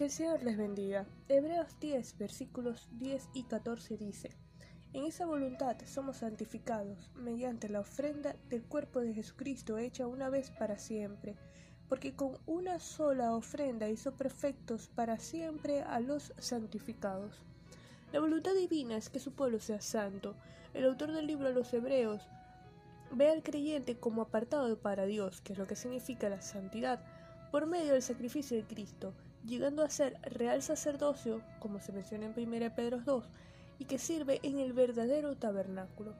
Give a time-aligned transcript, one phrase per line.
[0.00, 1.04] Que el Señor les bendiga.
[1.28, 4.30] Hebreos 10, versículos 10 y 14 dice,
[4.94, 10.52] En esa voluntad somos santificados mediante la ofrenda del cuerpo de Jesucristo hecha una vez
[10.52, 11.36] para siempre,
[11.86, 17.44] porque con una sola ofrenda hizo perfectos para siempre a los santificados.
[18.10, 20.34] La voluntad divina es que su pueblo sea santo.
[20.72, 22.26] El autor del libro a los Hebreos
[23.12, 27.04] ve al creyente como apartado para Dios, que es lo que significa la santidad,
[27.50, 29.12] por medio del sacrificio de Cristo,
[29.44, 33.24] llegando a ser real sacerdocio, como se menciona en 1 Pedro 2,
[33.78, 36.14] y que sirve en el verdadero tabernáculo.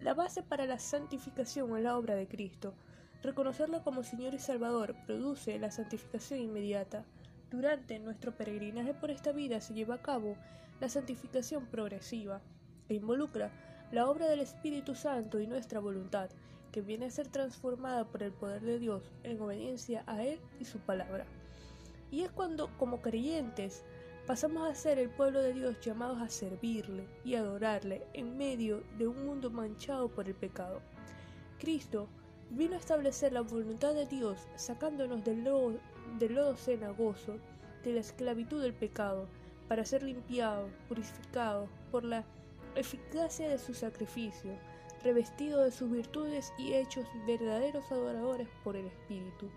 [0.00, 2.74] La base para la santificación es la obra de Cristo.
[3.22, 7.04] Reconocerlo como Señor y Salvador produce la santificación inmediata.
[7.50, 10.36] Durante nuestro peregrinaje por esta vida se lleva a cabo
[10.80, 12.42] la santificación progresiva,
[12.88, 13.50] que involucra
[13.92, 16.28] la obra del Espíritu Santo y nuestra voluntad,
[16.72, 20.64] que viene a ser transformada por el poder de Dios en obediencia a Él y
[20.66, 21.24] su palabra.
[22.10, 23.84] Y es cuando, como creyentes,
[24.26, 29.06] pasamos a ser el pueblo de Dios llamados a servirle y adorarle en medio de
[29.06, 30.80] un mundo manchado por el pecado.
[31.58, 32.08] Cristo
[32.50, 37.36] vino a establecer la voluntad de Dios sacándonos del lodo, cenagoso,
[37.82, 39.28] de la esclavitud del pecado,
[39.68, 42.24] para ser limpiado, purificado por la
[42.74, 44.52] eficacia de su sacrificio,
[45.02, 49.48] revestido de sus virtudes y hechos verdaderos adoradores por el Espíritu.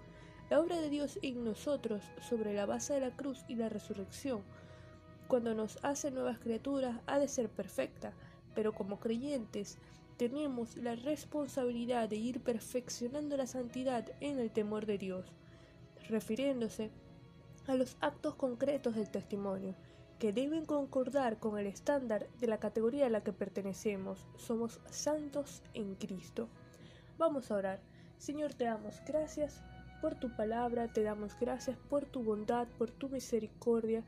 [0.49, 4.41] La obra de Dios en nosotros sobre la base de la cruz y la resurrección,
[5.27, 8.13] cuando nos hace nuevas criaturas, ha de ser perfecta,
[8.55, 9.77] pero como creyentes
[10.17, 15.27] tenemos la responsabilidad de ir perfeccionando la santidad en el temor de Dios,
[16.09, 16.89] refiriéndose
[17.67, 19.75] a los actos concretos del testimonio,
[20.17, 24.25] que deben concordar con el estándar de la categoría a la que pertenecemos.
[24.37, 26.49] Somos santos en Cristo.
[27.19, 27.79] Vamos a orar.
[28.17, 29.61] Señor, te damos gracias
[30.01, 34.03] por tu palabra, te damos gracias por tu bondad, por tu misericordia,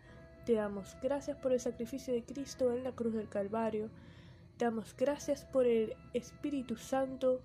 [0.46, 3.90] te damos gracias por el sacrificio de Cristo en la cruz del Calvario,
[4.58, 7.42] te damos gracias por el Espíritu Santo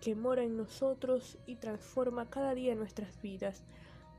[0.00, 3.64] que mora en nosotros y transforma cada día nuestras vidas.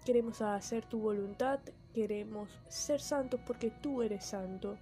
[0.05, 1.59] Queremos hacer tu voluntad,
[1.93, 4.77] queremos ser santos porque tú eres santo.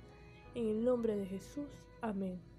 [0.56, 1.68] En el nombre de Jesús,
[2.02, 2.57] amén.